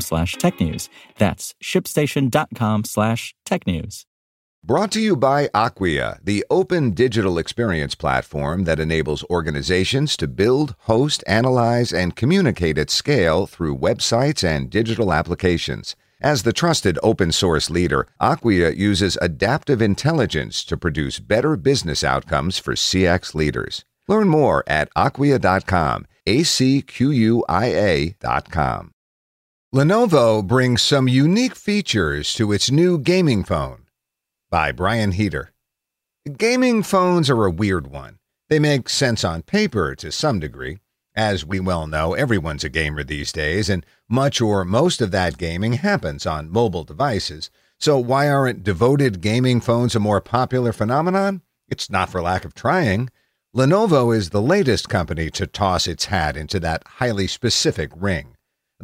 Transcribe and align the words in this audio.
slash 0.00 0.36
technews. 0.36 0.88
That's 1.18 1.54
shipstation.com 1.62 2.84
slash 2.84 3.34
technews. 3.46 4.04
Brought 4.66 4.92
to 4.92 5.00
you 5.00 5.14
by 5.14 5.48
Acquia, 5.48 6.20
the 6.24 6.42
open 6.48 6.92
digital 6.92 7.36
experience 7.36 7.94
platform 7.94 8.64
that 8.64 8.80
enables 8.80 9.22
organizations 9.24 10.16
to 10.16 10.26
build, 10.26 10.74
host, 10.84 11.22
analyze, 11.26 11.92
and 11.92 12.16
communicate 12.16 12.78
at 12.78 12.88
scale 12.88 13.46
through 13.46 13.76
websites 13.76 14.42
and 14.42 14.70
digital 14.70 15.12
applications. 15.12 15.96
As 16.18 16.44
the 16.44 16.54
trusted 16.54 16.98
open 17.02 17.30
source 17.30 17.68
leader, 17.68 18.08
Acquia 18.22 18.70
uses 18.74 19.18
adaptive 19.20 19.82
intelligence 19.82 20.64
to 20.64 20.78
produce 20.78 21.20
better 21.20 21.58
business 21.58 22.02
outcomes 22.02 22.58
for 22.58 22.72
CX 22.72 23.34
leaders. 23.34 23.84
Learn 24.08 24.30
more 24.30 24.64
at 24.66 24.88
acquia.com, 24.96 26.06
A 26.26 26.42
C 26.42 26.80
Q 26.80 27.10
U 27.10 27.44
I 27.50 27.66
A.com. 27.66 28.93
Lenovo 29.74 30.40
brings 30.40 30.80
some 30.80 31.08
unique 31.08 31.56
features 31.56 32.32
to 32.34 32.52
its 32.52 32.70
new 32.70 32.96
gaming 32.96 33.42
phone. 33.42 33.86
By 34.48 34.70
Brian 34.70 35.10
Heater. 35.10 35.50
Gaming 36.36 36.84
phones 36.84 37.28
are 37.28 37.44
a 37.44 37.50
weird 37.50 37.88
one. 37.88 38.20
They 38.48 38.60
make 38.60 38.88
sense 38.88 39.24
on 39.24 39.42
paper 39.42 39.96
to 39.96 40.12
some 40.12 40.38
degree. 40.38 40.78
As 41.16 41.44
we 41.44 41.58
well 41.58 41.88
know, 41.88 42.14
everyone's 42.14 42.62
a 42.62 42.68
gamer 42.68 43.02
these 43.02 43.32
days, 43.32 43.68
and 43.68 43.84
much 44.08 44.40
or 44.40 44.64
most 44.64 45.00
of 45.00 45.10
that 45.10 45.38
gaming 45.38 45.72
happens 45.72 46.24
on 46.24 46.52
mobile 46.52 46.84
devices. 46.84 47.50
So, 47.80 47.98
why 47.98 48.28
aren't 48.28 48.62
devoted 48.62 49.20
gaming 49.20 49.60
phones 49.60 49.96
a 49.96 49.98
more 49.98 50.20
popular 50.20 50.72
phenomenon? 50.72 51.42
It's 51.68 51.90
not 51.90 52.10
for 52.10 52.22
lack 52.22 52.44
of 52.44 52.54
trying. 52.54 53.10
Lenovo 53.52 54.16
is 54.16 54.30
the 54.30 54.40
latest 54.40 54.88
company 54.88 55.30
to 55.30 55.48
toss 55.48 55.88
its 55.88 56.04
hat 56.04 56.36
into 56.36 56.60
that 56.60 56.84
highly 56.86 57.26
specific 57.26 57.90
ring. 57.96 58.33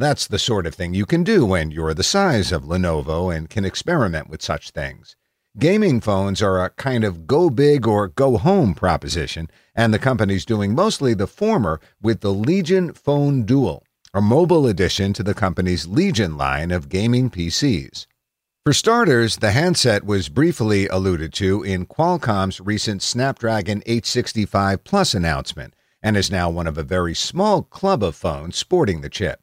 That's 0.00 0.26
the 0.26 0.38
sort 0.38 0.66
of 0.66 0.74
thing 0.74 0.94
you 0.94 1.04
can 1.04 1.24
do 1.24 1.44
when 1.44 1.70
you're 1.70 1.92
the 1.92 2.02
size 2.02 2.52
of 2.52 2.62
Lenovo 2.62 3.36
and 3.36 3.50
can 3.50 3.66
experiment 3.66 4.30
with 4.30 4.40
such 4.40 4.70
things. 4.70 5.14
Gaming 5.58 6.00
phones 6.00 6.40
are 6.40 6.64
a 6.64 6.70
kind 6.70 7.04
of 7.04 7.26
go 7.26 7.50
big 7.50 7.86
or 7.86 8.08
go 8.08 8.38
home 8.38 8.72
proposition, 8.72 9.50
and 9.74 9.92
the 9.92 9.98
company's 9.98 10.46
doing 10.46 10.74
mostly 10.74 11.12
the 11.12 11.26
former 11.26 11.82
with 12.00 12.22
the 12.22 12.32
Legion 12.32 12.94
Phone 12.94 13.42
Duel, 13.42 13.84
a 14.14 14.22
mobile 14.22 14.66
addition 14.66 15.12
to 15.12 15.22
the 15.22 15.34
company's 15.34 15.86
Legion 15.86 16.38
line 16.38 16.70
of 16.70 16.88
gaming 16.88 17.28
PCs. 17.28 18.06
For 18.64 18.72
starters, 18.72 19.36
the 19.36 19.50
handset 19.50 20.06
was 20.06 20.30
briefly 20.30 20.88
alluded 20.88 21.34
to 21.34 21.62
in 21.62 21.84
Qualcomm's 21.84 22.58
recent 22.58 23.02
Snapdragon 23.02 23.82
865 23.84 24.82
Plus 24.82 25.12
announcement 25.12 25.74
and 26.02 26.16
is 26.16 26.30
now 26.30 26.48
one 26.48 26.66
of 26.66 26.78
a 26.78 26.82
very 26.82 27.14
small 27.14 27.62
club 27.62 28.02
of 28.02 28.16
phones 28.16 28.56
sporting 28.56 29.02
the 29.02 29.10
chip. 29.10 29.42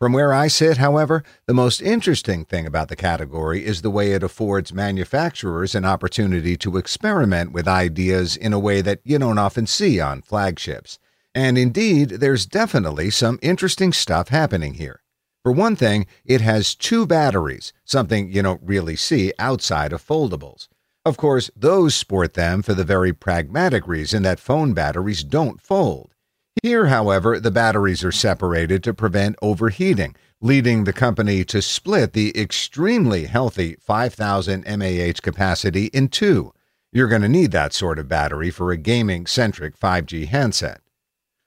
From 0.00 0.12
where 0.12 0.32
I 0.32 0.46
sit, 0.46 0.76
however, 0.76 1.24
the 1.46 1.54
most 1.54 1.82
interesting 1.82 2.44
thing 2.44 2.66
about 2.66 2.88
the 2.88 2.94
category 2.94 3.66
is 3.66 3.82
the 3.82 3.90
way 3.90 4.12
it 4.12 4.22
affords 4.22 4.72
manufacturers 4.72 5.74
an 5.74 5.84
opportunity 5.84 6.56
to 6.58 6.76
experiment 6.76 7.50
with 7.50 7.66
ideas 7.66 8.36
in 8.36 8.52
a 8.52 8.60
way 8.60 8.80
that 8.80 9.00
you 9.02 9.18
don't 9.18 9.38
often 9.38 9.66
see 9.66 9.98
on 9.98 10.22
flagships. 10.22 11.00
And 11.34 11.58
indeed, 11.58 12.10
there's 12.10 12.46
definitely 12.46 13.10
some 13.10 13.40
interesting 13.42 13.92
stuff 13.92 14.28
happening 14.28 14.74
here. 14.74 15.02
For 15.42 15.50
one 15.50 15.74
thing, 15.74 16.06
it 16.24 16.42
has 16.42 16.76
two 16.76 17.04
batteries, 17.04 17.72
something 17.84 18.30
you 18.30 18.42
don't 18.42 18.62
really 18.62 18.94
see 18.94 19.32
outside 19.40 19.92
of 19.92 20.06
foldables. 20.06 20.68
Of 21.04 21.16
course, 21.16 21.50
those 21.56 21.96
sport 21.96 22.34
them 22.34 22.62
for 22.62 22.72
the 22.72 22.84
very 22.84 23.12
pragmatic 23.12 23.88
reason 23.88 24.22
that 24.22 24.38
phone 24.38 24.74
batteries 24.74 25.24
don't 25.24 25.60
fold. 25.60 26.14
Here, 26.62 26.86
however, 26.86 27.38
the 27.38 27.50
batteries 27.50 28.02
are 28.02 28.12
separated 28.12 28.82
to 28.84 28.94
prevent 28.94 29.36
overheating, 29.40 30.16
leading 30.40 30.84
the 30.84 30.92
company 30.92 31.44
to 31.44 31.62
split 31.62 32.12
the 32.12 32.38
extremely 32.38 33.26
healthy 33.26 33.76
5000 33.80 34.64
mAh 34.66 35.12
capacity 35.22 35.86
in 35.86 36.08
two. 36.08 36.52
You're 36.92 37.08
going 37.08 37.22
to 37.22 37.28
need 37.28 37.52
that 37.52 37.72
sort 37.72 37.98
of 37.98 38.08
battery 38.08 38.50
for 38.50 38.72
a 38.72 38.76
gaming 38.76 39.26
centric 39.26 39.78
5G 39.78 40.28
handset. 40.28 40.80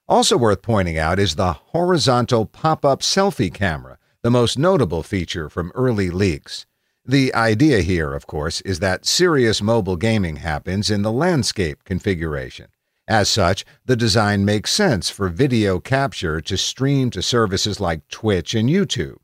Also 0.08 0.36
worth 0.36 0.62
pointing 0.62 0.98
out 0.98 1.18
is 1.18 1.34
the 1.34 1.52
horizontal 1.52 2.46
pop 2.46 2.84
up 2.84 3.00
selfie 3.00 3.52
camera, 3.52 3.98
the 4.22 4.30
most 4.30 4.58
notable 4.58 5.02
feature 5.02 5.48
from 5.48 5.72
early 5.74 6.10
leaks. 6.10 6.66
The 7.04 7.34
idea 7.34 7.80
here, 7.80 8.14
of 8.14 8.26
course, 8.26 8.60
is 8.60 8.78
that 8.78 9.04
serious 9.04 9.60
mobile 9.60 9.96
gaming 9.96 10.36
happens 10.36 10.90
in 10.90 11.02
the 11.02 11.10
landscape 11.10 11.82
configuration. 11.84 12.68
As 13.08 13.28
such, 13.28 13.64
the 13.84 13.96
design 13.96 14.44
makes 14.44 14.70
sense 14.70 15.10
for 15.10 15.28
video 15.28 15.80
capture 15.80 16.40
to 16.40 16.56
stream 16.56 17.10
to 17.10 17.22
services 17.22 17.80
like 17.80 18.06
Twitch 18.08 18.54
and 18.54 18.68
YouTube. 18.68 19.16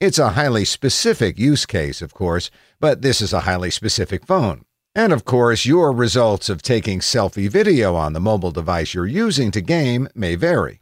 It's 0.00 0.18
a 0.18 0.30
highly 0.30 0.64
specific 0.64 1.38
use 1.38 1.64
case, 1.64 2.02
of 2.02 2.12
course, 2.12 2.50
but 2.80 3.02
this 3.02 3.20
is 3.20 3.32
a 3.32 3.40
highly 3.40 3.70
specific 3.70 4.26
phone. 4.26 4.64
And 4.96 5.12
of 5.12 5.24
course, 5.24 5.64
your 5.64 5.92
results 5.92 6.48
of 6.48 6.62
taking 6.62 6.98
selfie 6.98 7.48
video 7.48 7.94
on 7.94 8.14
the 8.14 8.20
mobile 8.20 8.50
device 8.50 8.94
you're 8.94 9.06
using 9.06 9.52
to 9.52 9.60
game 9.60 10.08
may 10.14 10.34
vary. 10.34 10.80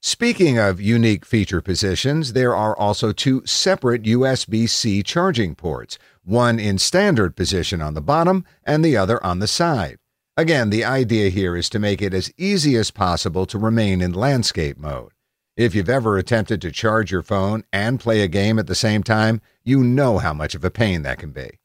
Speaking 0.00 0.58
of 0.58 0.80
unique 0.80 1.26
feature 1.26 1.60
positions, 1.60 2.32
there 2.32 2.56
are 2.56 2.74
also 2.74 3.12
two 3.12 3.42
separate 3.44 4.04
USB 4.04 4.66
C 4.66 5.02
charging 5.02 5.54
ports, 5.54 5.98
one 6.24 6.58
in 6.58 6.78
standard 6.78 7.36
position 7.36 7.82
on 7.82 7.92
the 7.92 8.00
bottom 8.00 8.46
and 8.64 8.82
the 8.82 8.96
other 8.96 9.22
on 9.22 9.40
the 9.40 9.46
side. 9.46 9.98
Again, 10.40 10.70
the 10.70 10.86
idea 10.86 11.28
here 11.28 11.54
is 11.54 11.68
to 11.68 11.78
make 11.78 12.00
it 12.00 12.14
as 12.14 12.32
easy 12.38 12.74
as 12.76 12.90
possible 12.90 13.44
to 13.44 13.58
remain 13.58 14.00
in 14.00 14.14
landscape 14.14 14.78
mode. 14.78 15.12
If 15.54 15.74
you've 15.74 15.90
ever 15.90 16.16
attempted 16.16 16.62
to 16.62 16.72
charge 16.72 17.12
your 17.12 17.20
phone 17.20 17.62
and 17.74 18.00
play 18.00 18.22
a 18.22 18.26
game 18.26 18.58
at 18.58 18.66
the 18.66 18.74
same 18.74 19.02
time, 19.02 19.42
you 19.64 19.84
know 19.84 20.16
how 20.16 20.32
much 20.32 20.54
of 20.54 20.64
a 20.64 20.70
pain 20.70 21.02
that 21.02 21.18
can 21.18 21.30
be. 21.30 21.58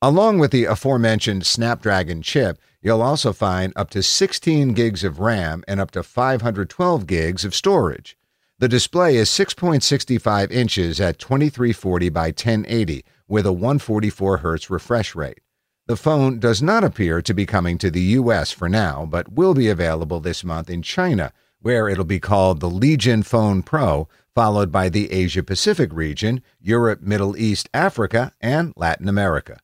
Along 0.00 0.38
with 0.38 0.52
the 0.52 0.64
aforementioned 0.64 1.44
Snapdragon 1.44 2.22
chip, 2.22 2.60
you'll 2.80 3.02
also 3.02 3.32
find 3.32 3.72
up 3.74 3.90
to 3.90 4.00
16 4.00 4.74
gigs 4.74 5.02
of 5.02 5.18
RAM 5.18 5.64
and 5.66 5.80
up 5.80 5.90
to 5.90 6.04
512 6.04 7.08
gigs 7.08 7.44
of 7.44 7.52
storage. 7.52 8.16
The 8.60 8.68
display 8.68 9.16
is 9.16 9.28
6.65 9.28 10.52
inches 10.52 11.00
at 11.00 11.18
2340 11.18 12.10
by 12.10 12.26
1080 12.26 13.04
with 13.26 13.44
a 13.44 13.52
144 13.52 14.38
Hz 14.38 14.70
refresh 14.70 15.16
rate. 15.16 15.40
The 15.86 15.96
phone 15.98 16.38
does 16.38 16.62
not 16.62 16.82
appear 16.82 17.20
to 17.20 17.34
be 17.34 17.44
coming 17.44 17.76
to 17.76 17.90
the 17.90 18.00
US 18.18 18.50
for 18.50 18.70
now, 18.70 19.04
but 19.04 19.34
will 19.34 19.52
be 19.52 19.68
available 19.68 20.18
this 20.18 20.42
month 20.42 20.70
in 20.70 20.80
China, 20.80 21.30
where 21.60 21.90
it'll 21.90 22.06
be 22.06 22.18
called 22.18 22.60
the 22.60 22.70
Legion 22.70 23.22
Phone 23.22 23.62
Pro, 23.62 24.08
followed 24.34 24.72
by 24.72 24.88
the 24.88 25.12
Asia 25.12 25.42
Pacific 25.42 25.92
region, 25.92 26.42
Europe, 26.58 27.02
Middle 27.02 27.36
East, 27.36 27.68
Africa, 27.74 28.32
and 28.40 28.72
Latin 28.78 29.10
America. 29.10 29.58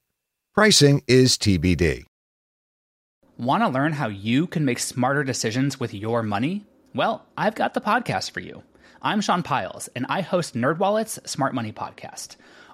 Pricing 0.52 1.02
is 1.08 1.38
TBD. 1.38 2.04
Want 3.38 3.62
to 3.62 3.68
learn 3.70 3.94
how 3.94 4.08
you 4.08 4.46
can 4.46 4.66
make 4.66 4.78
smarter 4.78 5.24
decisions 5.24 5.80
with 5.80 5.94
your 5.94 6.22
money? 6.22 6.66
Well, 6.94 7.24
I've 7.38 7.54
got 7.54 7.72
the 7.72 7.80
podcast 7.80 8.32
for 8.32 8.40
you. 8.40 8.62
I'm 9.00 9.22
Sean 9.22 9.42
Pyles, 9.42 9.88
and 9.96 10.04
I 10.10 10.20
host 10.20 10.54
NerdWallet's 10.54 11.18
Smart 11.30 11.54
Money 11.54 11.72
Podcast. 11.72 12.36